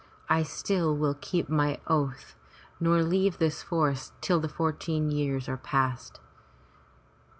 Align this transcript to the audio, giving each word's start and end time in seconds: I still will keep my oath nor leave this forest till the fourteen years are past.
I 0.29 0.41
still 0.41 0.97
will 0.97 1.13
keep 1.21 1.47
my 1.47 1.79
oath 1.85 2.33
nor 2.79 3.03
leave 3.03 3.37
this 3.37 3.61
forest 3.61 4.13
till 4.19 4.39
the 4.39 4.49
fourteen 4.49 5.11
years 5.11 5.47
are 5.47 5.57
past. 5.57 6.19